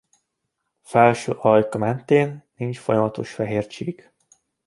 [0.81, 4.13] Felső ajka mentén nincs folyamatos fehér csík.